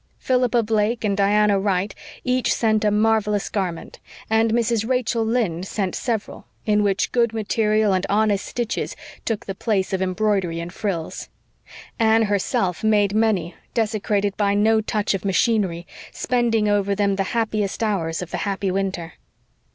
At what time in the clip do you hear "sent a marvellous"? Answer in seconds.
2.51-3.49